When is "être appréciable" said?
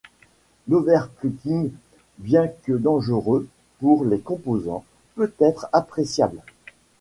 5.39-6.41